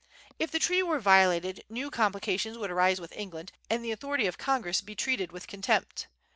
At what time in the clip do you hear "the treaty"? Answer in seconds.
0.49-0.81